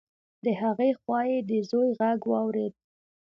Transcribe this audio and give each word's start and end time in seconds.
د 0.43 0.45
هغې 0.61 0.89
خوا 1.01 1.21
يې 1.31 1.39
د 1.49 1.51
زوی 1.69 1.89
غږ 1.99 2.19
واورېد. 2.31 2.73